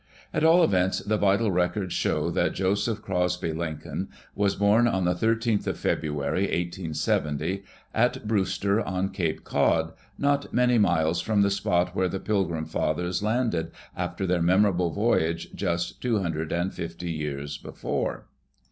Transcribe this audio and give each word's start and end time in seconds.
At 0.33 0.43
all 0.43 0.63
events, 0.63 0.97
the 0.97 1.19
vital 1.19 1.51
records 1.51 1.93
show 1.93 2.31
that 2.31 2.55
Joseph 2.55 3.03
Crosby 3.03 3.53
Lincoln 3.53 4.09
was 4.33 4.55
born 4.55 4.87
on 4.87 5.05
the 5.05 5.13
13th 5.13 5.67
of 5.67 5.77
February, 5.77 6.45
1870, 6.45 7.63
at 7.93 8.27
Brewster 8.27 8.81
on 8.83 9.09
Cape 9.09 9.43
Cod, 9.43 9.93
not 10.17 10.51
many 10.51 10.79
miles 10.79 11.21
from 11.21 11.43
the 11.43 11.51
spot 11.51 11.95
where 11.95 12.09
the 12.09 12.19
Pilgrim 12.19 12.65
Fathers 12.65 13.21
landed 13.21 13.69
after 13.95 14.25
their 14.25 14.41
memorable 14.41 14.89
voyage 14.89 15.53
just 15.53 16.01
two 16.01 16.17
hundred 16.19 16.51
and 16.51 16.73
fifty 16.73 17.11
years 17.11 17.59
before. 17.59 18.25